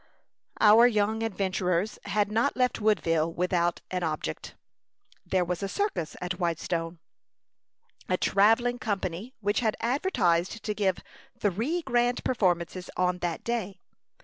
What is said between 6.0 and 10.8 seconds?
at Whitestone a travelling company which had advertised to